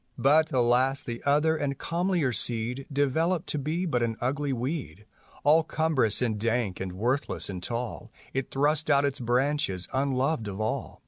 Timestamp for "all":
5.43-5.63, 10.59-10.99